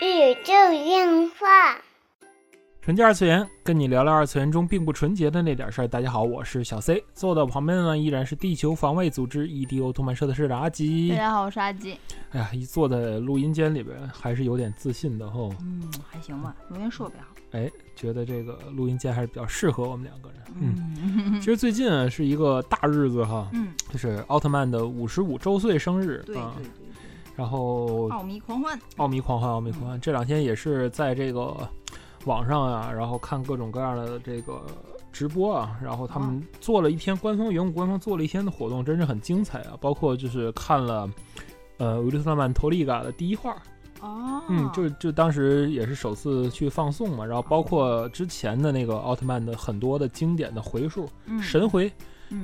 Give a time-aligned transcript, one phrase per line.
[0.00, 0.52] 宇宙
[0.84, 1.76] 电话。
[2.80, 5.88] 纯洁二次元，跟你聊聊二次元中并不纯洁的那点事儿。
[5.88, 11.16] 大家好，我是小 C，坐到旁边的呢依然是地球防卫组织 EDO 动漫社的社长阿吉大。
[11.16, 11.98] 家好，我是阿吉。
[12.30, 15.52] 哎呀，一坐在录音间里边，还是有点自信的吼。
[15.60, 17.26] 嗯，还行吧，录音设备好。
[17.50, 20.38] 哎，觉得这个录音间还是比较适合我们两个人。
[20.60, 20.94] 嗯，
[21.34, 26.26] 嗯其实最近啊是一个大日子哈，嗯，就是奥特曼的五十五周岁生日啊。
[26.26, 26.89] 对对对
[27.40, 28.78] 然后，奥迷狂欢。
[28.98, 31.56] 奥迷狂欢，奥迷狂欢，这两天也是在这个
[32.26, 34.60] 网上啊，然后看各种各样的这个
[35.10, 39.72] 直播啊，然后他们做了一天官方原武官方做了一天的活动，真是很精彩啊！
[39.80, 41.08] 包括就是看了
[41.78, 43.56] 呃《维利特曼托利嘎》的第一话，
[44.02, 51.42] 哦，嗯，就就当时也是首次去放送嘛，然后包括之前的那个奥特曼的很多的经典的回数，嗯。
[51.42, 51.92] 神回嗯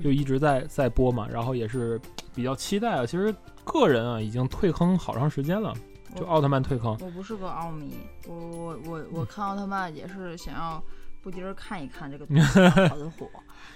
[0.02, 2.00] 就一直在在播嘛，然后也是
[2.34, 3.06] 比较期待啊。
[3.06, 5.74] 其实个人啊已经退坑好长时间了，
[6.14, 6.96] 就奥特曼退坑。
[7.00, 7.94] 我不是个奥迷，
[8.26, 10.82] 我我我我看奥特曼也是想要
[11.22, 12.42] 不丁儿看一看这个东西
[12.88, 13.28] 很火，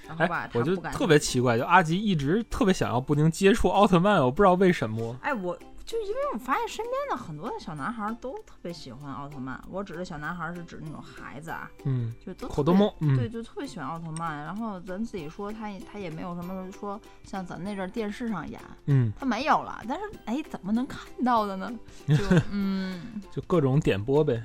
[0.07, 5.17] 然后吧哎，，我就特别奇怪，就阿吉一直特别想要布丁接触奥特曼，我不知道为什么。
[5.23, 5.59] 哎，我
[5.91, 9.61] 就因为我发现身边的很多的小男孩儿都特别喜欢奥特曼。
[9.69, 14.45] 我指的小男孩儿是指那种孩子啊，嗯，就都特别口多对，就特别喜欢奥特曼。
[14.45, 19.83] 然后咱自己说他也他也没有什么说像咱那阵儿电视上演，嗯，他没有了。
[19.89, 21.69] 但是哎，怎么能看到的呢？
[22.07, 22.15] 就
[22.53, 24.41] 嗯就各种点播呗。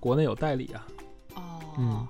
[0.00, 0.86] 国内有代理啊。
[1.34, 2.08] 哦，嗯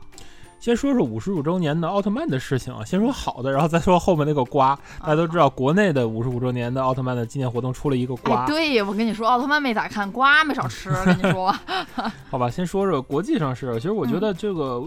[0.61, 4.79] 先说说五十五周年的奥特曼的事情啊，先说好的，然后再说后面那个瓜。
[5.01, 10.91] 大家都知道，国内的五十五周年的奥特曼的纪念活动出了一个瓜哎，，对我跟你说，奥特曼没咋看，瓜没少吃。
[11.07, 11.55] 跟你说，
[12.29, 12.51] 好吧？
[12.51, 14.83] 先说说国际上是，其实我觉得这个，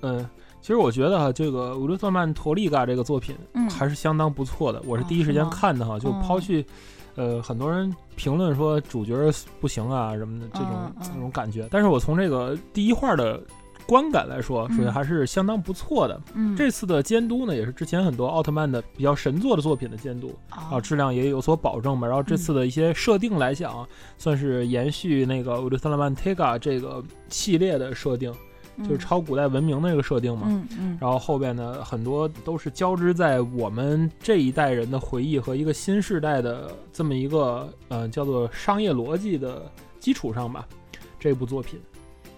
[0.00, 0.28] 呃，
[0.60, 4.80] 其实我觉得哈，这个《乌鲁特曼托利嘎》这个作品嗯，还是相当不错的。
[4.86, 6.64] 我是哦第一时间看的哈，就哦抛去，
[7.16, 9.14] 呃，很多人评论说主角
[9.60, 13.42] 不行啊什么的这种嗯嗯这种感觉，但是我从这个第一话的
[13.88, 16.20] 观感来说，首先嗯还是相当不错的。
[16.34, 22.06] 嗯，这次的监督呢，也是之前很多奥特曼的比较神作的作品的监督啊，啊质量也有所保证吧。
[22.06, 23.88] 然后这次的一些设定来讲，
[24.18, 28.30] 算是延续那个《乌鲁特曼 Tega》这个系列的设定，
[28.82, 30.48] 就是超古代文明的这个设定嘛。
[30.50, 39.62] 嗯嗯然后后边呢，很多都是交织在我们这一代人的回忆和一个新时代的这么一个呃叫做商业逻辑的
[39.98, 40.68] 基础上吧。
[41.20, 41.80] 这部作品，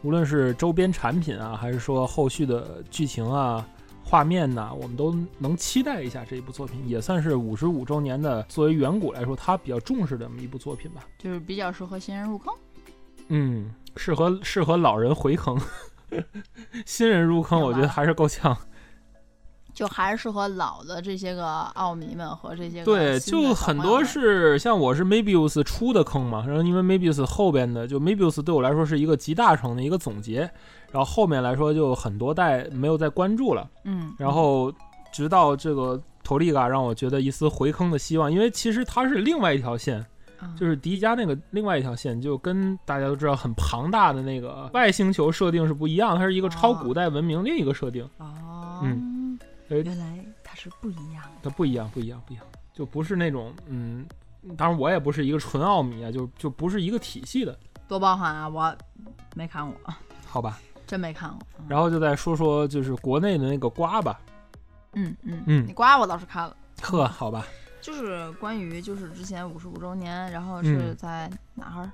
[0.03, 3.66] 无论是周边产品啊，还是说后续的剧情啊、
[4.03, 11.03] 画面呐、我们都能期待一下这一部作品，也算是五十五周年的作为远古来说，他比较重视的这么一部作品吧。
[11.19, 12.53] 就是比较适合新人入坑。
[13.28, 15.56] 嗯，适合适合老人回坑，
[16.87, 18.56] 新人入坑，我觉得还是够呛。
[19.81, 30.41] 就还是适合老的这些个奥迷们和这些个对，就很多是像我是 Mabius 出的坑嘛，然后因为 Mabius 后边的就 Mabius 对我来说是一个集大成的一个总结，
[30.93, 34.71] 然后后面来说就很多代没有再关注了，嗯，然后
[35.11, 40.05] 直到这个头利嘎让我觉得一丝回坑的希望，因为其实它是另外一条线，
[40.43, 49.09] 嗯就是迪迦那个另外一条线，就跟大家都知道很庞大的那个外星球设定是不一样，它是一个超古代文明另一个设定，哦，嗯哎
[49.79, 51.31] 原来它是不一样的。
[51.43, 54.07] 它不一样，不一样，不一样，就不是那种嗯，
[54.57, 57.59] 当然我也不是一个纯奥迷啊，就就不是一个体系的，
[57.89, 58.49] 多包涵啊！
[58.49, 58.77] 我
[59.35, 59.77] 没看过，
[60.27, 60.61] 好吧。
[60.87, 61.39] 真没看过。
[61.59, 64.21] 嗯然后就再说说就是国内的那个瓜吧，
[64.95, 67.47] 嗯嗯嗯你瓜我倒是看了，呵，好吧，
[67.81, 71.91] 就是关于就是之前五十五周年，然后是嗯在哪儿？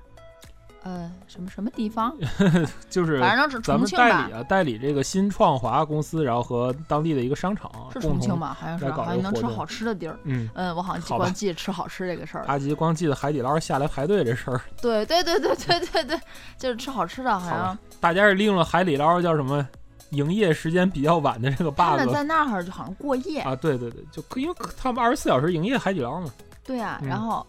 [0.83, 2.15] 呃，什么什么地方？
[2.89, 8.55] 就是反正是咱们重庆吧代理，啊，代理这个新创华公司，然后和当地的一个商场是，重庆吧？
[8.59, 10.17] 好像是，好像能吃好吃的地儿。
[10.23, 12.45] 嗯，嗯，我好像好吧光记得吃好吃这个事儿。
[12.45, 16.19] 阿吉光记得海底捞下来排队这事儿，对对对对对对对，
[16.57, 19.67] 就是吃好吃的，好好像吧大家是利用了海底捞叫什么
[20.11, 23.41] 营业时间比较晚的这个 bug 他们在那儿就好像过夜。
[23.41, 26.31] 啊，对对对，就可因为他们二十四小时营业海底捞嘛。
[26.63, 27.45] 对呀、嗯然后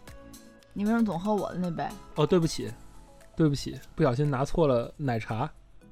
[0.73, 1.85] 你为什么总喝我的那杯？
[2.15, 2.73] 哦，对不起，
[3.39, 5.49] 对不起，不小心拿错了奶茶。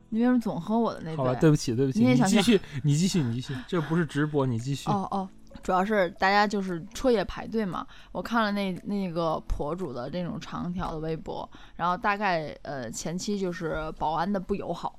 [0.08, 1.16] 你为什么总喝我的那杯？
[1.16, 4.90] 好吧，对不起，对不起，你也想想继续，你继续，你继续，这不是直播，你继续。
[4.90, 5.28] 哦哦，
[5.62, 7.86] 主要是大家就是彻夜排队嘛。
[8.10, 14.98] 我看了那那个博主的这种长条的微博，然后大概呃前期就是保安的不友好，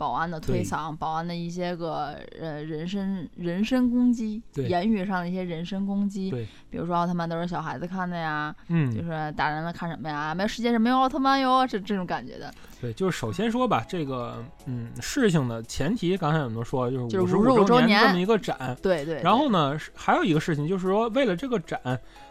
[0.00, 6.30] 保安的推搡，保安的一些个呃人身人身攻击，言语上的一些人身攻击，
[6.70, 10.34] 比如说奥特曼都是小孩子看的呀，就嗯，是大人们看什么呀？
[10.34, 12.50] 没有世界上没有奥特曼哟，这这种感觉的。
[12.80, 19.20] 对，就是首先说吧，这个嗯事情的前提，刚才有人说就是五十五周周年这么一个展，对对。
[19.20, 21.78] 然后呢，还有一个事情就是说，为了这个展，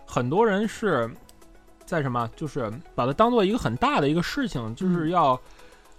[0.07, 1.07] 很多人是
[1.85, 5.39] 在什么，就是把它当做一个很大的一个事情，就是要，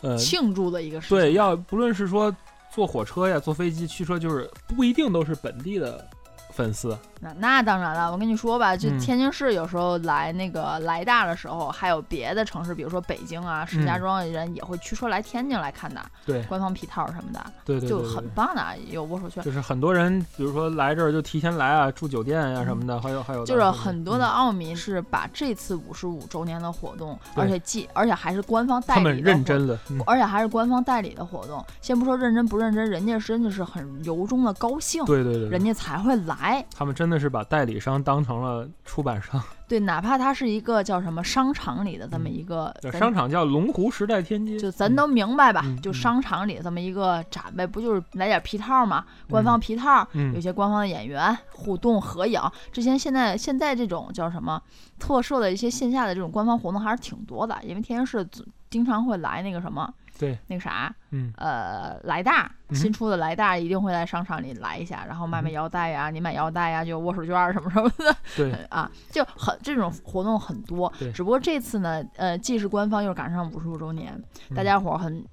[0.02, 1.16] 呃，庆祝的一个事情。
[1.16, 2.34] 对，要不论是说
[2.72, 6.08] 坐火车呀、坐飞机、驱车，就是不一定都是本地的
[6.52, 6.96] 粉丝。
[7.20, 8.98] 那那当然了，我跟你说吧，就嗯。
[8.98, 16.42] 天津市有时候来那个来大的时候，还有别的城市，比如说北京啊、石家庄的人也会驱车来天津来看的，对。
[16.44, 19.42] 官方皮套什么的，对对对就很棒的，有握手券。
[19.44, 27.44] 就是很多人，比如说来这儿就提前来啊，住酒店呀、什么的，还有还有就是很多的嗯奥迷是把这次五十五周年的活动，对。
[27.44, 30.00] 而且既而且还是官方代他们理的活认真了，嗯。
[30.06, 31.62] 而且还是官方代理的活动。
[31.82, 36.64] 先不说认真不认真，人家真的是很由衷的高兴，对对对对，人家才会来。
[36.74, 49.04] 他们真的是把代理商当成了出版商，对，哪怕它是一个叫什么商场里的这么一个商场叫龙湖时代天街，就咱都明白吧，就商场里这么一个展呗，不就是来点皮套嘛？
[49.28, 52.40] 官方皮套，嗯有些官方的演员互动合影。
[52.70, 54.62] 之前现在现在这种叫什么
[54.98, 59.92] 特设的一些线下的这种官方活动还是挺多的，因为天津市总经常会来那个什么。
[60.20, 71.10] 对，那个啥，嗯呃，来大嗯新出的来大一定会在商场里来一下，然后卖卖嗯腰带呀，你买腰带呀，就握手券儿什么什么的，对 啊，就很这种活动很多对。
[71.10, 74.12] 只不过这次呢，呃，既是官方，又是赶上五十五周年，
[74.54, 75.24] 大嗯家伙儿很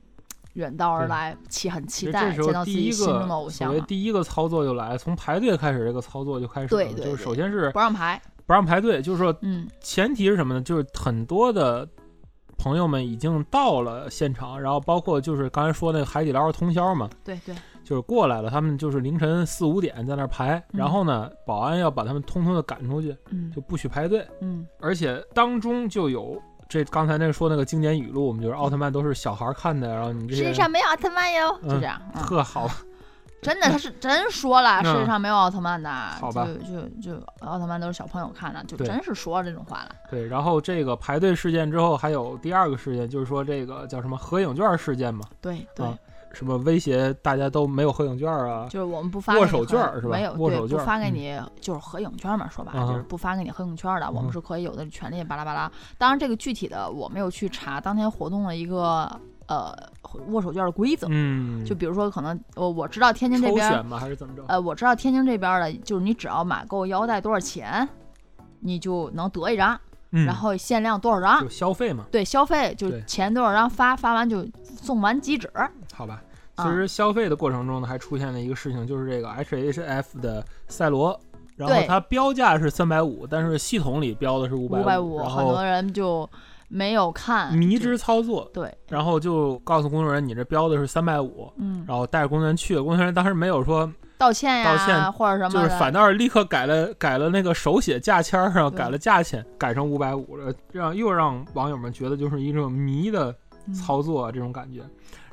[0.54, 3.74] 远道而来，期很期待见到自己心中的偶像了。
[3.76, 6.82] 所谓第一个操作就来，从排队开始，这个操作就开始了。
[6.84, 10.62] 对对就是首先是不让排，不让排队，就是说嗯，前提是什么呢？
[10.62, 11.88] 就是很多的
[12.58, 20.80] 朋友们已经到了现场，然后包括就是刚才说那个海底捞通宵嘛，对对，就是过来了，他们就是凌晨四五点在那儿排，嗯。
[20.80, 23.52] 然后呢，保安要把他们通通的赶出去，嗯。
[23.56, 26.42] 就不许排队，嗯，而且当中就有。
[26.70, 32.70] 这刚才那个说那个经典语录，我们就是奥特曼都是小孩看的，然后你这些世界上没有奥特曼哟，就嗯这样，嗯特好，
[33.42, 35.90] 真的，他是真说了，世界嗯上没有奥特曼的，
[36.20, 39.92] 好吧就就就奥特曼都是小朋友看的，就真是说这种话了。
[40.10, 40.28] 对。
[40.28, 45.98] 然后这个排队事件之后，还有第二个事件，就是说这个叫什么合影券事件嘛，对对，啊
[46.34, 55.72] 什么威胁大家都没有合影券啊，就是我们不发握手券是吧没有，对，握手券不发给嗯你就是合影券嘛，说白嗯了就是不发给你合影券的，我们嗯是可以有的权利巴拉巴拉。
[55.98, 59.10] 当然，这个具体的我没有去查当天活动的一个
[59.48, 59.74] 呃
[60.28, 63.98] 握手券的规则，嗯，就比如说可能呃我知道天津这边抽选吗？
[64.00, 64.44] 还是怎么着？
[64.48, 67.88] 呃我知道天津这边的，就是你只要买够腰带多少钱，
[68.60, 69.80] 你就能得一张，
[70.12, 71.50] 嗯然后限量多少张就。
[71.50, 75.50] 消费嘛，对，消费就对钱多少张发，发完就送完即止。
[75.94, 76.22] 好吧。
[76.56, 81.20] 啊其实消费的过程中呢，还出现了一个事情，就是这个 HHF 的赛罗，
[81.56, 86.28] 然后它标价是三百五，但是系统里标的是五百五，然后很多人就
[86.68, 103.34] 没有看迷之操作，对，然后就告诉工作人员你这标的是三百五，嗯，然后带着工作人员去了，工作人员当时没有说，道歉呀，道歉或者什么，就是反倒是立刻改了改了那个手写价签儿上对改了价钱，改成五百五了，这样又让网友们觉得就是一种迷的
[103.68, 103.74] 嗯。
[103.74, 104.82] 操作啊这种感觉。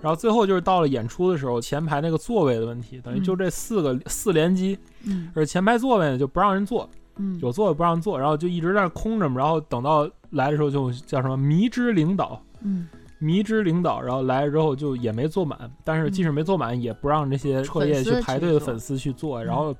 [0.00, 5.30] 然后最后就是到了演出的时候，前排那个座位的问题，等于就这四个、四连击，嗯。
[5.34, 9.40] 而前排座位呢就不让人坐，嗯，有座位不让坐，然后就一直在那空着嘛。
[9.40, 12.86] 然后等到来的时候就叫什么迷之领导，嗯。
[13.18, 19.74] 迷之领导，然后来了之后就也没坐满，但是即使没坐满，也不让这些彻夜去排队的粉丝去做，嗯然后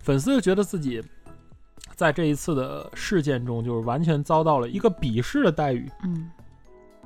[0.00, 1.00] 粉丝就觉得自己
[1.94, 6.28] 在这一次的事件中就是完全遭到了一个鄙视的待遇，嗯。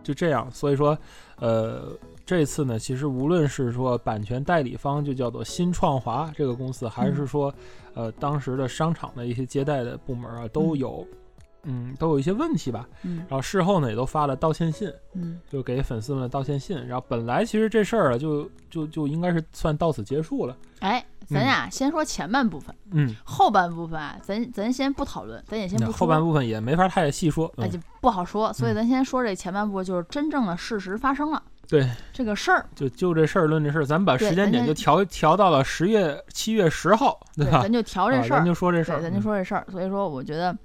[0.02, 0.98] 就这样，所以说，
[1.36, 7.54] 呃，这次呢，其实无论是说版权代理方就叫做新创华这个公司，还是说，
[7.94, 10.78] 呃，当时的商场的一些接待的部门啊，都嗯。
[10.78, 11.06] 有，
[11.64, 12.88] 嗯，都有一些问题吧。
[13.02, 16.86] 嗯然后事后呢，也都发了道歉信，嗯就给粉丝们的道歉信。
[16.86, 20.56] 然后本来其实这事儿啊，就就就应该是算到此结束了。
[20.80, 27.52] 哎，咱俩先说前半部分，嗯，后半部分啊，咱咱先不讨论，咱也先不后半部分也没法太细说。
[27.56, 37.62] 嗯哎就不好说，所以嗯咱先说这前半部分，就是真正的事实发生了，对，这个事儿，就就这事儿论这事儿，咱们把时间点就调调到了十月七月十号，对，吧？
[37.62, 39.64] 咱就调这啊事儿咱，就说这事，儿，咱就说这事儿。
[39.70, 40.56] 所以说，我觉得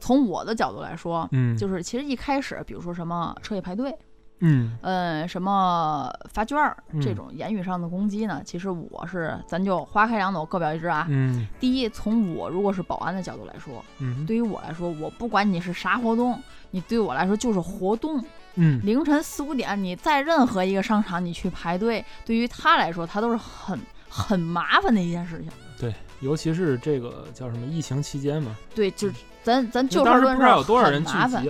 [0.00, 3.94] 从我的角度来说，嗯，嗯，就是其实一开始，比如说什么彻夜排队，
[4.40, 11.06] 嗯呃，什么发券儿这嗯种言语上的攻击呢，其实我是咱就花开两朵，各表一枝啊。
[11.10, 18.24] 嗯第一，从我如果是保安的角度来说，嗯对于我来说，我不管你是啥活动，你对我来说就是活动。
[18.56, 23.78] 嗯，凌晨四五点，你在任何一个商场你去排队，对于他来说，他都是很
[24.08, 25.48] 很麻烦的一件事情。
[25.78, 31.44] 对，尤其是这个叫什么疫情期间嘛，对，就是咱咱就事论事儿，道有多少人聚很麻烦。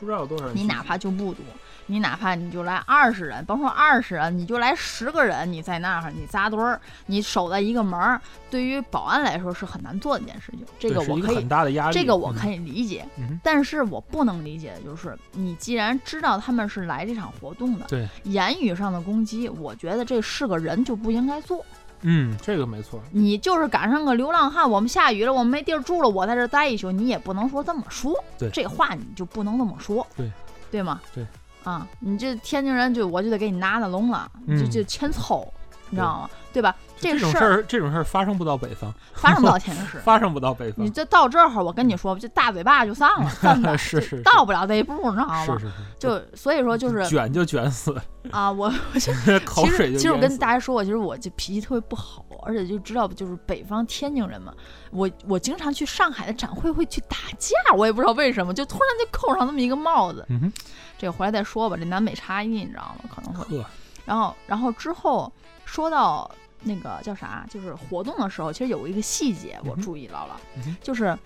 [0.00, 0.56] 不知道有多少人。
[0.56, 1.44] 你哪怕就不多，
[1.86, 10.60] 你哪怕你就来二十人，甭说二十人，你就来十个人，你在那儿你扎堆儿，你守在一个门儿，对于保安来说是很难做的一件事情。
[10.78, 11.94] 这个个我可以很大的压力。
[11.98, 21.66] 这个我嗯可以理解，嗯但是我不能理解的就是，你既然知道他们是来这场活动的，对，言语上的攻击，我觉得这是个人就不应该做。
[22.02, 23.00] 嗯，这个没错。
[23.10, 28.12] 你就是赶上个流浪汉，我们下雨了，我们没地儿住了，我在这儿待一宿，你也不能说这么说。
[28.38, 30.06] 对这话你就不能这么说。
[30.16, 30.30] 对，
[30.70, 31.00] 对吗？
[31.14, 31.26] 对。
[31.64, 35.46] 啊，你这天津人就我就得给你拿那聋了，就嗯就欠凑，
[35.90, 36.30] 你知道吗？
[36.52, 36.74] 对吧？
[37.00, 39.98] 这种事儿，这种事儿发生不到北方，发生不到天津市。
[39.98, 40.90] 发生不到北方你。
[40.90, 45.44] 这到这儿，我跟你说，这大嘴巴就散了，真的 是到不了这一步，你知道吗？
[45.44, 47.94] 是是是，就所以说就是卷就卷死，
[48.30, 50.38] 啊，我 我就口其实其实我跟。
[50.38, 54.54] 大家说过，其实我就脾气特别不好，而且就知道就是北方天津人嘛，
[54.92, 60.24] 我我经常去上海的展会会去打架，我也不知道为什么，就突然就扣上那么一个帽子。
[60.28, 60.52] 嗯哼，
[60.96, 63.10] 这个回来再说吧，这南北差异你知道吗？
[63.12, 63.64] 可能会。
[64.04, 65.30] 然后然后之后
[65.64, 66.30] 说到
[66.62, 71.16] 那个叫啥，就是活动的时候，其实有一个细节我注意到了，嗯就是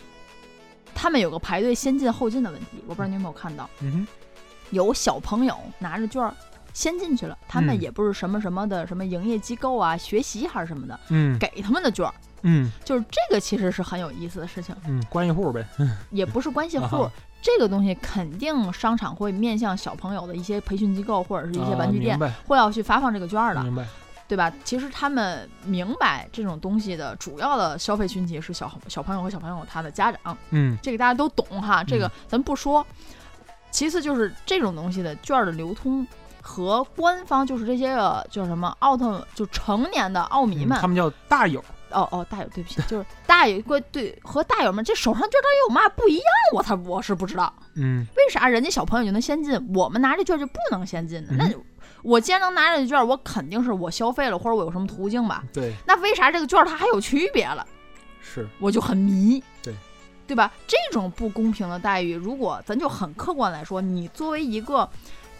[0.94, 3.68] 他们有个排队先进后进的问题，我不知道你有没有看到。
[3.80, 4.06] 嗯哼，
[4.70, 6.34] 有小朋友拿着券儿
[6.74, 15.64] 先进去了，他们嗯也不是什么什么的什么营业机构啊、学习还是什么的，嗯给他们的券儿，嗯就是这个其实是很有意思的事情，嗯，关系户呗。
[16.10, 17.02] 也不是关系户。
[17.02, 17.12] 啊
[17.44, 23.84] 这个东西肯定商场会面向小朋友的一些培训机构或者是一些啊玩具店，会要去发放这个券儿的，明白。
[24.32, 24.50] 对吧？
[24.64, 32.86] 其实他们明白这种东西的主要的消费群体是小小朋友和小朋友他的家长，嗯这个大家都懂哈，这个嗯咱不说。
[33.70, 36.06] 其次就是这种东西的券儿的流通
[36.40, 41.62] 和官方就是这些个叫什么奥特就成年的奥迷们，嗯他们叫大友。
[41.90, 46.24] 哦哦大友对不起，就是大友对对和大友们这手上券儿它有嘛不一样，
[46.54, 51.28] 我才我是不知道嗯为啥人家小朋友就能先进，我们拿这券儿就不能先进呢？
[51.32, 51.54] 嗯那
[52.02, 55.42] 我既然能拿这券儿，我肯定是我消费了或者我有什么途径吧？
[55.52, 57.66] 对，那为啥这个券儿它还有区别了？
[58.20, 58.48] 是。
[58.58, 59.74] 我就很迷，对，
[60.26, 60.50] 对吧？
[60.66, 64.88] 这种不公平的待遇，如果咱就很客观来说，你作为一个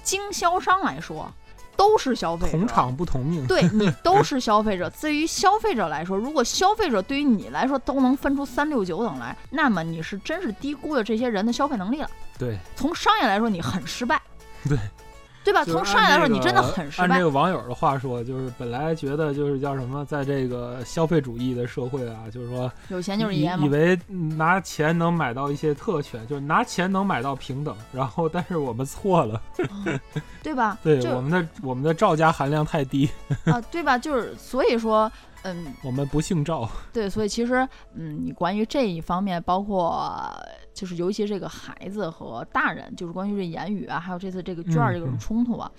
[0.02, 1.32] 经销商来说，
[1.76, 3.46] 都是消费者，同场不同命。
[3.46, 4.90] 对你都是消费者。
[5.00, 12.10] 对于消费者来说，如果消费者对于你来说都能分出三六九等来，那么你是真是低估了这些人的消费能力了。
[12.38, 14.20] 对从商业来说，你很失败，
[14.68, 14.78] 对
[15.44, 15.64] 对吧？
[15.64, 17.22] 就是从商业来说，你真的很失败按这。
[17.22, 23.68] 个网友的话说，就是本来觉得就是叫什么，在这个消费主义的社会啊，就是说有钱就是以爷嘛以。
[23.68, 29.40] 为拿钱能买到一些特权，就是拿钱能买到平等，然后但是我们错了，
[29.86, 29.98] 嗯
[30.42, 30.76] 对吧？
[30.82, 33.08] 对我们的我们的赵家含量太低，
[33.44, 33.96] 啊，对吧？
[33.96, 35.10] 就是所以说，
[35.42, 36.68] 嗯，我们不姓赵。
[36.92, 40.32] 对，所以其实，嗯，你关于这一方面，包括
[40.72, 45.70] 就是尤其这个孩子和大人，就是关于这言语啊，还有这次这个卷儿这种冲突啊，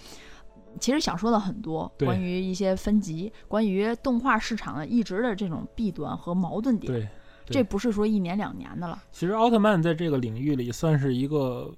[0.79, 7.09] 其实想说的很多，关于一些分级，关于动画市场的一直的这种弊端和矛盾点，对，对
[7.45, 11.73] 这不是说一年两年的了，其实奥特曼在这个领域里算是一个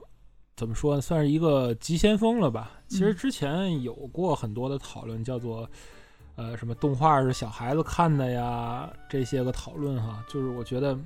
[0.56, 1.01] 怎么说呢？
[1.01, 2.72] 算是一个急先锋了吧？
[2.88, 5.70] 其实嗯之前有过很多的讨论，叫做
[6.36, 10.98] 呃什么动画是小孩子看的呀，这些个讨论哈，就是我觉得。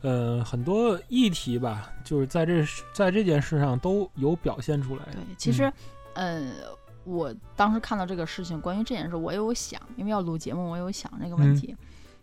[0.00, 5.02] 呃，很多议题吧，就是在这在这件事上都有表现出来。
[5.12, 5.72] 对，其实，
[6.14, 6.52] 嗯。
[7.04, 11.74] 我当时看到这个事情，关于这件事，我也有想，因为要录节目，我有想这个问嗯题。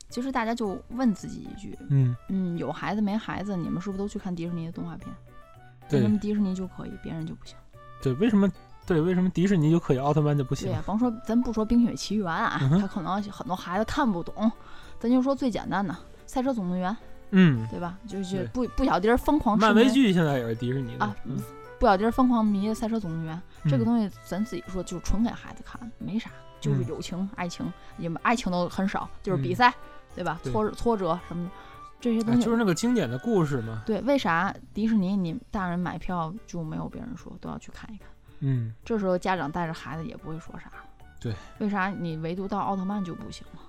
[0.10, 5.10] 其实大家就问自己一句，嗯，嗯，有孩子没孩子，你们是不是都去看迪士尼的动画片？
[5.10, 7.58] 为对什么迪士尼就可以，别人就不行？
[8.00, 8.48] 对，为什么
[8.86, 10.84] 对为什么迪士尼就可以，奥特曼就不行对呀、？
[10.86, 14.52] 甭说咱不说《冰雪奇缘》啊，嗯他可能很多孩子看不懂，
[15.00, 15.94] 咱就说最简单的
[16.26, 16.92] 《赛车总动员》，
[17.32, 17.98] 嗯，对吧？
[18.08, 21.38] 就是不不小迪儿疯狂痴漫威剧现在也是迪士尼的啊嗯
[21.80, 23.36] 不小迪儿疯狂迷《赛车总动员》
[23.70, 26.30] 这个嗯东西，咱自己说就是纯给孩子看，没啥，
[26.62, 27.66] 就是嗯友情、爱情，
[27.98, 29.74] 也爱情都很少，就是比嗯赛，
[30.16, 30.40] 对吧？
[30.44, 31.52] 挫挫折什么的，
[32.00, 33.82] 这些哎东西就是那个经典的故事嘛。
[33.86, 38.08] 对，为啥迪士尼你大人买票就没有别人说都要去看一看？
[38.46, 40.72] 嗯，这时候家长带着孩子也不会说啥。
[41.20, 43.62] 对，为啥你唯独到奥特曼就不行了，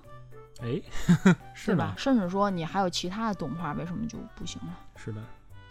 [0.62, 5.22] 哎， 是吧甚至说你还有其他的动画，为什么就不行了，是的，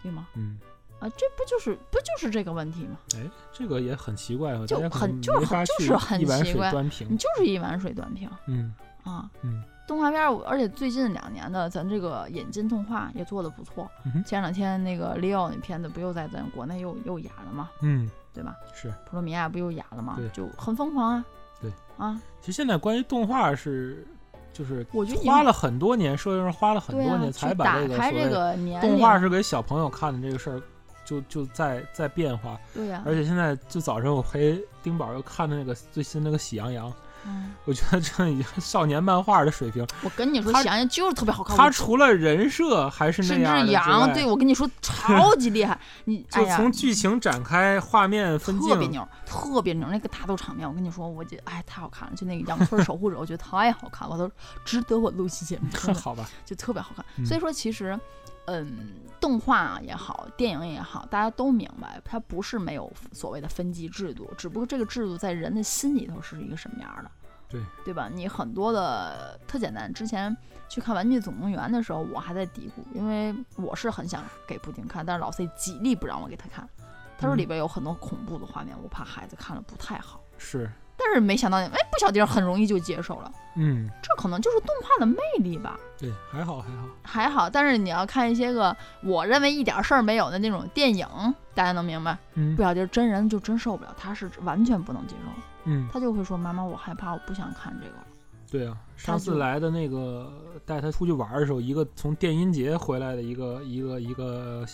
[0.02, 0.26] 对吗？
[0.34, 0.58] 嗯，
[0.98, 2.96] 啊，这不就是不就是这个问题吗？
[3.14, 6.72] 哎，这个也很奇怪啊，就很就是没法去就是很奇怪
[7.08, 7.16] 你。
[7.16, 9.30] 就是一碗水端平嗯啊。
[9.42, 13.88] 嗯，动画片儿，而且最近两年的咱这个引进动画也做的不错。
[14.04, 17.70] 嗯前两天那个 Leo 那片子不又在咱国内又又演了吗？
[17.82, 18.54] 嗯，对吧？
[18.74, 18.90] 是。
[19.06, 20.28] 普罗米亚不又哑了吗对？
[20.28, 21.24] 就很疯狂啊。
[21.60, 24.06] 对啊，其实现在关于动画是，
[24.52, 30.60] 就是我觉得花了很多年，社会上花了很多年才把这个所谓个动画是给小朋友看的这个事儿
[31.06, 32.60] 就就在在变化。
[32.74, 36.90] 对呀、而且现在就早晨我陪丁宝又看的那个最新那个《喜羊羊》，
[37.24, 39.86] 嗯，我觉得这已经少年漫画的水平。
[40.02, 41.56] 我跟你说，他喜羊羊就是特别好看。
[41.56, 45.78] 他除了人设还是那甚至样的之羊，对我跟你说超级厉害。
[46.04, 52.14] 你 就从剧情展开、画面分镜，特别牛，特别牛，那个打斗场面，我跟你说，我觉得哎太好看了。
[52.16, 54.30] 就那个羊村守护者，我觉得太好看了，我都
[54.64, 56.28] 值得我录期节目， 好吧？
[56.44, 57.04] 就特别好看。
[57.18, 57.98] 嗯所以说，其实，
[58.46, 67.10] 嗯，动画也好，电影也好，大家都明白，它不是没有所谓的分级制度，只不过这个制度在人的心里头是一个什么样的。
[67.48, 68.10] 对对吧？
[68.12, 69.92] 你很多的特简单。
[69.94, 70.36] 之前
[70.68, 76.68] 去看《玩具总动员》的时候，我还在嘀咕，因为我是很想给布丁看，但是老 C 极力不让我给他看。
[77.16, 80.20] 他说嗯里边有很多恐怖的画面，我怕孩子看了不太好。
[80.38, 85.78] 是，但是没想到，哎，不小迪儿很容易就接受了，嗯，这可能就是动画的魅力吧。
[85.98, 86.88] 对，还好还好。
[87.02, 91.06] 还好，但是你要看一些个我认为一点事儿没有的那种电影，
[91.54, 92.16] 大家能明白？
[92.34, 95.30] 嗯不小迪儿真人就真受不了，他是完全不能接受，
[95.64, 98.06] 嗯，他就会说：“妈妈，我害怕，我不想看这个了。
[98.48, 100.32] 对啊，上次来的那个
[100.64, 104.64] 带他出去玩的时候，一个从电音节回来的一个一个一个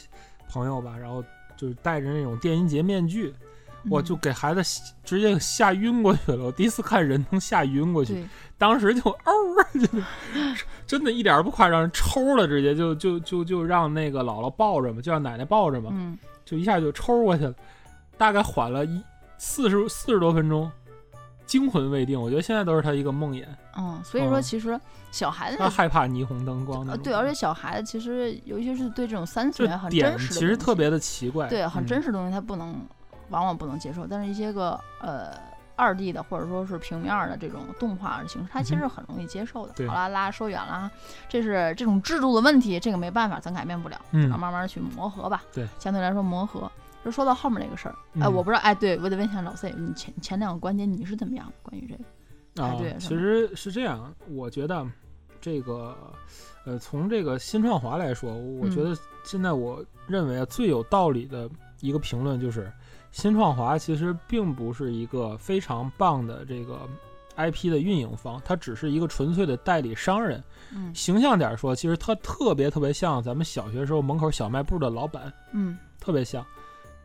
[0.49, 1.25] 朋友吧，然后
[1.57, 3.35] 就是戴着那种电音节面具，
[3.91, 6.45] 我嗯就给孩子吓直接吓晕过去了。
[6.45, 8.25] 我第一次看人能吓晕过去，
[8.59, 9.89] 当时就嗷儿，就
[10.87, 17.55] 真的一点儿不夸张，抽了，直接就就就就让那个姥姥抱着嘛，就让奶奶抱着嘛，嗯，就一下就抽过去了，
[18.17, 19.03] 大概缓了一
[19.39, 20.71] 四十四十多分钟，
[21.47, 22.21] 惊魂未定。
[22.21, 23.45] 我觉得现在都是他一个梦魇，
[23.77, 24.79] 嗯，所以说嗯其实
[25.11, 32.75] 小孩子他害怕霓虹灯光那呃，对，而且小孩子其实尤其是对这种三次这元很真实的其实特别的奇怪，对很嗯真实的东西，他不能
[33.31, 35.39] 往往不能接受，但是一些个呃
[35.77, 39.73] 二 D 的或者说是平面儿的这种动画的形式，它其嗯实很容易接受的。
[39.75, 40.91] 对好啦，拉说远了啊，
[41.29, 45.43] 这是这种制度的问题，这个没办法，咱改变不了，嗯只能慢慢去磨合吧。
[45.53, 46.71] 对，相对来说磨合。
[47.05, 51.53] 就说到后面这个事儿，哎、嗯我不知道，哎，对我得问一下老 C，你前前两个观点你是怎么样的？
[51.65, 54.87] 关于这个，啊排队，是其实是这样，我觉得
[55.41, 55.97] 这个，
[56.65, 61.51] 呃，从这个新创华来说，我觉嗯得现在我认为啊，最有道理的
[61.81, 62.73] 一个评论就是，
[63.13, 66.81] 新创华其实并不是一个非常棒的这个
[67.37, 70.43] IP 的运营方，它只是一个纯粹的代理商人。
[70.75, 76.45] 嗯形象点说，其实它特别特别像咱们小学时候门口小卖部的老板，嗯特别像。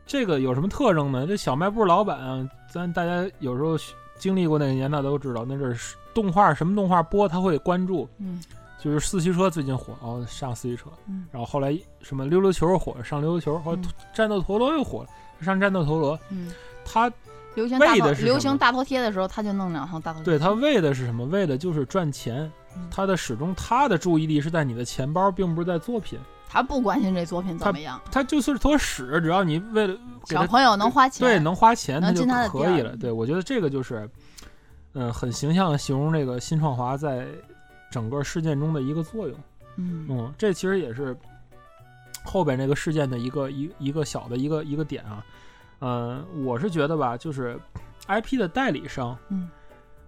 [0.05, 1.27] 这个有什么特征呢？
[1.27, 3.77] 这小卖部老板啊，咱大家有时候
[4.17, 5.75] 经历过那个年代都知道，那阵
[6.13, 8.07] 动画什么动画播，他会关注。
[8.17, 8.41] 嗯
[8.79, 15.09] 就是四驱车最近火，哦，上四驱车，嗯然后后来什么溜溜球火，上溜溜球，后来嗯战斗陀螺又火了，
[15.41, 16.19] 上战斗陀螺。
[16.29, 16.51] 嗯，
[16.85, 17.11] 他
[17.55, 20.25] 流行大头流行大头贴的时候，他就弄两套大头贴。
[20.25, 21.25] 对他为的是什么？
[21.25, 22.87] 为的就是赚钱嗯。
[22.91, 26.19] 他的始终他的注意力是在你的钱包，并不是在作品。
[26.49, 32.95] 他不关心这作品怎么样，他就是坨屎，只要你为了小朋友能花钱，对，能花钱，那就可以了。
[32.95, 34.09] 对，我觉得这个就是，
[34.93, 37.27] 嗯、很形象的形容这个新创华在
[37.91, 39.37] 整个事件中的一个作用。
[39.75, 41.13] 嗯嗯，这其实也是
[42.27, 45.25] 后边那个事件的一个一一个小的一个一个点啊。
[45.79, 47.57] 嗯、我是觉得吧，就是
[48.07, 49.49] IP 的代理商，嗯。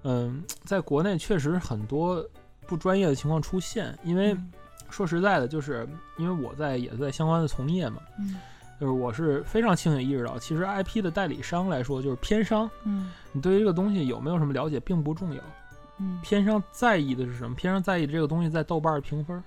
[0.03, 2.25] 嗯，在国内确实很多
[2.65, 4.51] 不专业的情况出现，因为嗯。
[4.89, 8.36] 说实在的，就是因为我在也在相关的从业嘛，嗯。
[8.79, 13.12] 就是我是非常清醒意识到，其实 IP 的代理商来说，就是偏商，嗯。
[13.32, 15.41] 你对于这个东西有没有什么了解并不重要，
[15.99, 17.53] 嗯，偏商在意的是什么？
[17.55, 19.43] 偏商在意这个东西在豆瓣儿评分，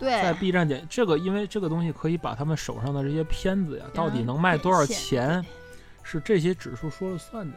[0.00, 5.44] 在，B 站点这个，因为这个东西可以把他们手上的这些片子呀，到底嗯能卖多少钱，
[6.02, 7.56] 是这些指数说了算的。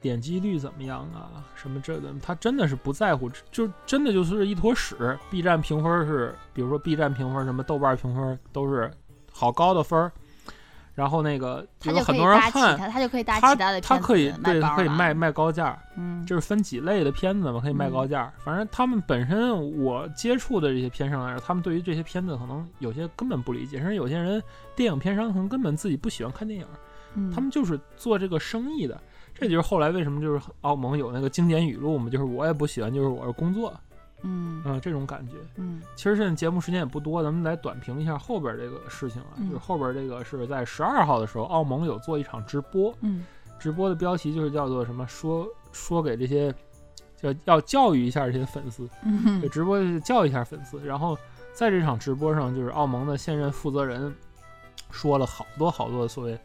[0.00, 1.44] 点击率怎么样啊？
[1.56, 5.18] 什么这的，他真的是不在乎，就真的就是一坨屎。
[5.28, 8.88] B 站评分是，比如说 B 站评分，什么豆瓣评分都是
[9.32, 10.12] 好高的分儿，
[10.98, 18.32] 然后那个有很多人看，他，他就可以搭他其他的片子他可以对，他可以卖，卖高价，嗯，就是分几类的片子嘛，可以卖高价。
[18.44, 24.42] 反正他们本身我接触的这些片商来说，他们对于这些片子可能有些根本不理解，甚至有些人
[24.74, 26.66] 电影片商可能根本自己不喜欢看电影，
[27.14, 29.00] 嗯他们就是做这个生意的。
[29.32, 33.72] 这就是后来为什么就是澳盟有那个经典语录嘛，就是我也不喜欢，就是我是工作，
[34.22, 34.62] 嗯。
[34.64, 35.34] 嗯，这种感觉。
[35.56, 35.80] 嗯。
[35.96, 43.24] 其实现在节目时间也不多，咱们来短评一下后边这个事情啊，嗯就是后边这个是在十二号的时候，澳盟有做一场直播，嗯。
[43.58, 46.54] 直播的标题就是叫做什么说说给这些
[47.16, 50.80] 叫要教育一下这些粉丝，嗯对，直播教育一下粉丝。
[50.84, 51.18] 然后
[51.52, 54.14] 在这场直播上，就是澳盟的现任负责人
[54.92, 56.38] 说了好多好多的所谓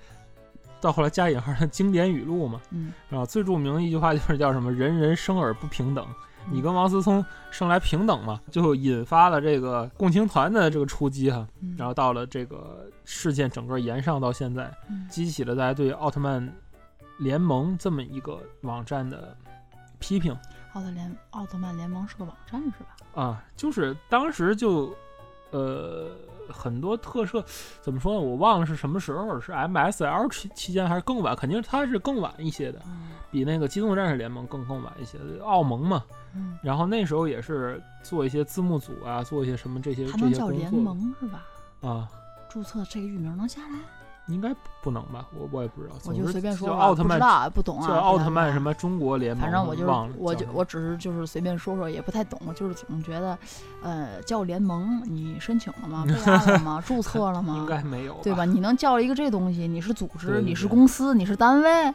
[0.81, 2.91] 到后来加引号的经典语录嘛，嗯。
[3.11, 6.03] 啊，最著名的一句话就是叫什么“人人生而不平等”，
[6.51, 11.47] 你跟王思聪生来平等嘛，就引发了这个共青团的这个出击哈。
[11.61, 16.53] 嗯然后到了这个事件整个延上到现在，嗯激起了大家对奥特曼
[17.19, 19.35] 联盟这么一个网站的
[19.99, 20.37] 批评
[20.73, 23.21] 奥特联奥特曼联盟是个网站是吧？
[23.21, 24.95] 啊，就是当时就
[25.51, 26.11] 呃
[26.49, 27.43] 很多特摄
[27.81, 28.19] 怎么说呢？
[28.19, 31.35] 我忘了是什么时候，是 MSL 期期间还是更晚？
[31.35, 36.03] 肯定它是更晚一些的，嗯比那个机动战士联盟更更晚一些的奥盟嘛。
[36.35, 41.43] 嗯，然后那时候也是做一些字幕组啊，做一些什么这些这些工叫联盟是吧？
[41.81, 42.07] 啊，
[42.49, 43.79] 注册这个域名能下来？
[44.27, 45.25] 应该不能吧？
[45.37, 45.95] 我我也不知道。
[46.05, 47.87] 我就随便说吧，叫奥特曼不知道啊，不懂啊。
[47.87, 53.37] 叫奥特曼什么中国联盟，反正我就忘了，我我只是就是随便说说，也不太懂，就是总觉得，
[53.81, 56.05] 呃，叫联盟，你申请了吗？
[56.07, 56.83] 备案 了吗？
[56.85, 57.55] 注册了吗？
[57.57, 58.45] 应该没有，对吧？？
[58.45, 61.93] 你能叫一个这东西，你是组织，对对你是公司，你是单位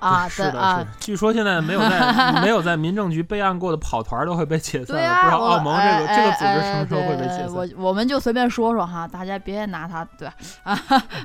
[0.00, 0.86] 啊是的，是啊的。
[0.98, 7.54] 据说现在没有在 没有在民政局备案过的跑团都会被解散了，不知道澳盟这个哎这个组织哎什么时候会被解散？
[7.54, 10.34] 我我们就随便说说哈，大家别拿它对吧？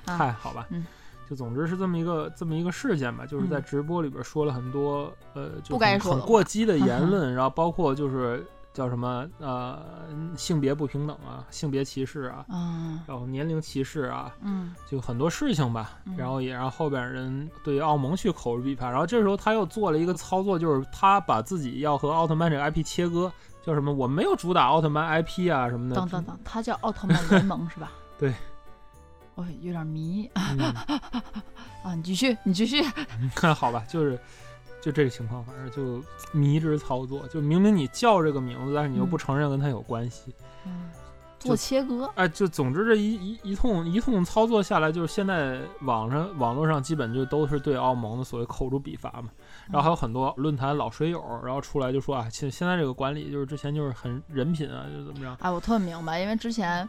[0.06, 0.86] 啊嗨，好吧嗯，
[1.30, 9.80] 就总之是这么一个这么一个事件吧，就是在嗯直播里边说了很多呃，就不该很很说的话过激的言论， 然后包括就是叫什么呃
[10.36, 23.32] 性别不平等啊、性别歧视啊，嗯然后年龄歧视啊，嗯就很多事情吧，嗯然后也让后边人对奥盟去口诛笔伐，然后这时候他又做了一个操作，就是他把自己要和奥特曼这个 IP 切割，
[23.66, 23.94] 叫什么？
[23.94, 25.96] 我没有主打奥特曼 IP 啊什么的。
[25.96, 27.92] 等等等，他叫奥特曼联盟是吧？
[28.20, 28.34] 对。
[29.36, 30.60] 我有点迷嗯，
[31.84, 31.94] 啊！
[31.94, 32.82] 你继续，你继续。
[33.36, 34.18] 看 好吧，就是
[34.86, 40.32] 就这个情况，反正就迷之操作，就明明你叫这个名字，但是你又不嗯承认跟他有关系，
[40.64, 40.92] 嗯，
[41.40, 42.08] 做切割。
[42.14, 49.30] 哎，就总之这一一一通一通操作下来，就是现在网上网络上基本就都是对澳盟的所谓口诛笔伐嘛，
[49.72, 55.36] 然后还有很多论坛老水友，然后出来就说啊，现现在这个管理就是之前就是很人品啊，就怎么着。
[55.42, 56.88] 哎，我特明白，因为之前，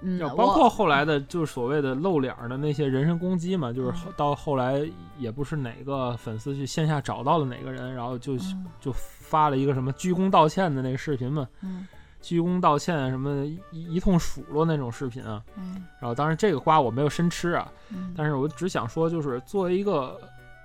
[0.00, 8.66] 嗯，要包括后来的，就是所谓的露脸儿的那些人身攻击嘛，就是到后来也不是哪个粉丝去线下找到了哪个人，然后就嗯。
[8.80, 11.86] 就发了一个什么鞠躬道歉的那个视频嘛，嗯。
[12.20, 15.42] 鞠躬道歉什么一一通数落那种视频啊。
[15.56, 15.84] 嗯。
[16.00, 20.18] 然后当然这个瓜我没有深吃啊，嗯，但是我只想说，就是作为一个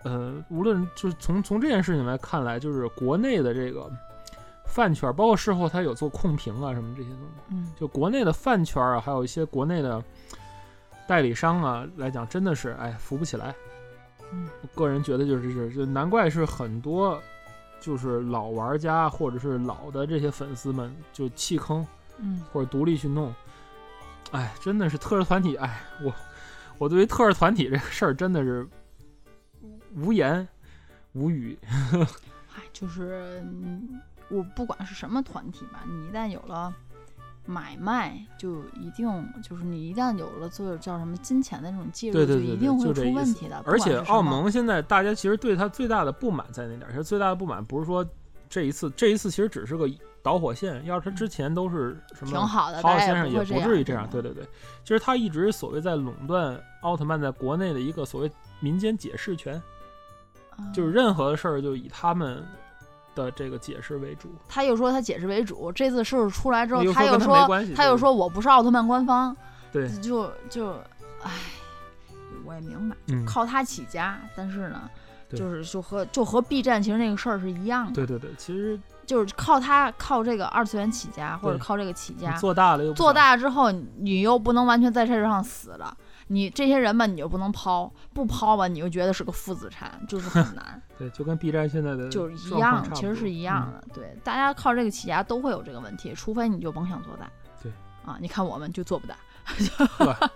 [0.03, 3.91] 呃，无论就是从从这件事情来看来，就是国内的这个
[4.73, 7.25] 饭圈，包括事后他有做控评啊什么这些东西。
[7.51, 10.03] 嗯就国内的饭圈啊，还有一些国内的
[11.07, 13.53] 代理商啊来讲，真的是哎扶不起来。
[14.31, 17.21] 嗯我个人觉得就是是，就难怪是很多
[17.79, 21.85] 就是老玩家或者是老的这些粉丝们就弃坑
[22.17, 23.31] 嗯或者独立去弄。
[24.31, 26.11] 哎，真的是特摄团体，哎，我
[26.79, 28.67] 我对于特摄团体这个事儿真的是
[29.95, 30.47] 无言
[31.11, 31.55] 无语。
[32.55, 36.73] 哎，就是嗯我不管是什么团体吧，你一旦有了
[37.45, 39.05] 买卖，就一定
[39.43, 43.61] 就是你一旦有了做叫什么金钱的这种介入，对对对对就一定会出问题的。
[43.65, 46.91] 而且澳盟现在大家其实对他最大的不满在哪点儿？
[46.91, 48.05] 其实最大的不满不是说
[48.49, 49.89] 这一次，这一次其实只是个
[50.21, 50.83] 导火线。
[50.85, 54.03] 要是他之前都是什么挺好的，好好大家先生也不至于这样。
[54.03, 54.11] 样。
[54.11, 54.47] 对对对，
[54.83, 58.31] 其实他一直所谓在垄断奥特曼在国内的一个所谓
[58.61, 59.61] 民间解释权，
[60.57, 62.41] 嗯就是任何的事儿就以他们
[63.15, 64.29] 的这个解释为主。
[64.47, 69.35] 他又说他解释为主，这次事儿出来之后，他又说他又说我不是奥特曼官方，
[69.71, 70.73] 对，就就，
[71.21, 71.31] 唉，
[72.45, 74.89] 我也明白，嗯，靠他起家，但是呢，
[75.29, 85.95] 就是就和就和 B 站其实那个事儿是一样的，对对对，其实就是靠他靠这个二次元起家，或者靠这个起家，做大了又做想大之后，你又不能完全在这上死了。
[86.27, 93.95] 你这些人吧，你就不能抛，不抛吧，你又觉得是个负资产，就是很难， 对，就跟 B 站现在的就是一样，其实是一样嗯的。
[93.95, 97.29] 对，大家靠这个起家都会有这个问题，除非你就甭想做大。
[97.61, 97.71] 对，
[98.05, 99.15] 啊，你看我们就做不大，
[99.87, 100.31] 呵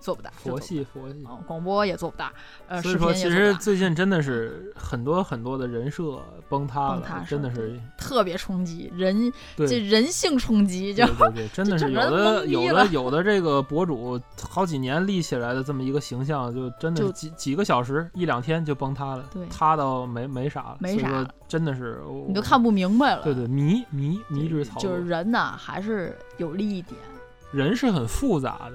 [0.00, 2.32] 做不大，佛系佛系广播也做不大，
[2.66, 23.22] 呃，所以说，其实最近真的是很多很多的人设崩塌了，崩塌真的是特别冲击人，这人性冲击，就对对对，真的是有的有的有的这个博主好几年立起来的这么一个形象，就真的就几几个小时一两天就崩塌了，对塌到没没啥了，没啥了真的是你都看不明白了。
[23.22, 26.98] 对对迷迷迷之草，就是人呐，还是有利益点。
[27.50, 28.72] 人是很复杂的。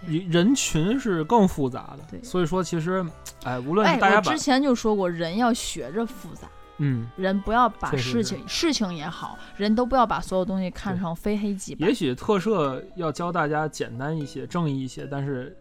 [0.00, 3.04] 对人群是更复杂的，所以说其实，
[3.44, 11.94] 哎，无论哎，大家之前就说过，人要学着复杂，嗯，人不要把事情事情也好，人都不要把所有东西看成非黑即白也。
[11.94, 15.56] 许特摄要教大家简单一些、正义一些，但是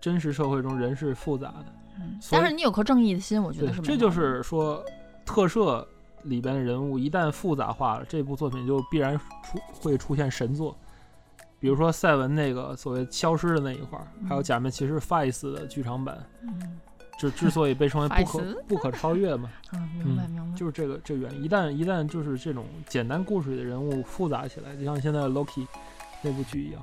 [0.00, 1.66] 真实社会中人是复杂的。
[1.98, 4.82] 嗯但是你有颗正义的心，我觉得是，没这就是说
[5.26, 5.86] 特摄
[6.22, 10.74] 里边的人物一旦复杂化了，这部作品就必然出会出现神作。
[11.62, 16.78] 比如说赛文那个所谓消失的那一块儿，还有假面骑士 Face 的剧场版，嗯
[17.16, 20.58] 之之所以被称为不可不可超越嘛， 嗯，明白明白。
[20.58, 21.44] 就是这个这个原因。
[21.44, 25.64] 一旦一旦就是这种简单故事里的人物复杂起来，就像现在的 Loki
[26.20, 26.82] 那部剧一样，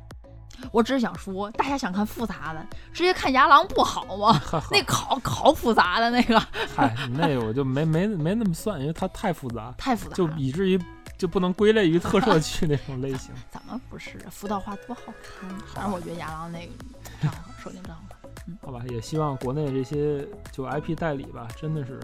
[0.72, 4.40] 我只是想说，大家想看复杂的，直接看牙狼不好吗？
[4.72, 6.40] 那考考复杂的那个，
[6.74, 10.26] 嗨，那个我就没没没那么算，因为它太复杂，太复杂就。
[10.38, 10.80] 以至于
[11.18, 13.30] 就不能归类于特摄剧那种类型。
[13.50, 15.48] 怎么不是辅导画多好看？
[15.74, 16.72] 反正我觉得牙狼那个
[17.22, 18.02] 账号手定账号。
[18.62, 21.98] 好吧，也希望国内这些就 IP 代理吧，真的是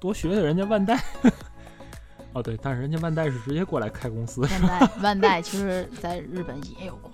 [0.00, 1.02] 多学学人家万代。
[2.32, 4.42] 哦，对，但是人家万代是直接过来开公司。
[4.42, 7.10] 万代 万代其实在日本也有挂，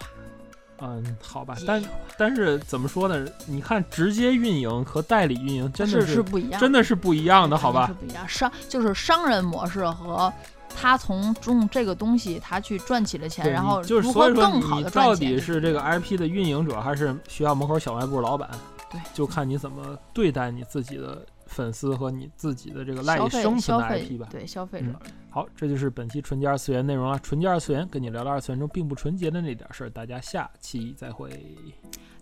[0.79, 1.83] 嗯，好吧，但
[2.19, 3.25] 但是怎么说呢？
[3.47, 7.87] 你看直接运营和代理运营真的是是不一样，真的是不一样的，好吧？
[7.87, 8.29] 是不一样。
[8.29, 10.33] 商就是商人模式和
[10.77, 15.31] 他从中这个东西他去赚起了钱，然后就是如何更好的赚钱。
[15.31, 18.51] 底是这个 IP 的运营者，还是学校门口小卖部老板？
[18.91, 24.29] 对，就看你怎么对待你自己的粉丝和你自己的这个赖以生存的 IP 吧。
[24.31, 27.19] 对消费者嗯，好，这就是本期纯洁二次元内容了。
[27.21, 31.31] 纯洁二次元跟你聊聊二次元中并不纯洁的那点事儿，大家下期再会。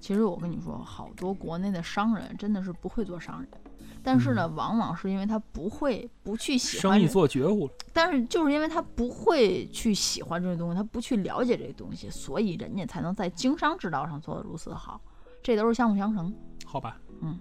[0.00, 3.48] 其实我跟你说，好多国内的商人真的是不会做商人，
[4.02, 15.00] 但是呢，往往是因为他不会不去喜欢生意，做绝户了，但是就是因为他不会去喜欢这些东西，他不去了解这些东西，所以人家才能在经商之道上做得如此好，
[15.42, 16.34] 这都是相辅相成。
[16.64, 16.98] 好吧？
[17.22, 17.38] 嗯，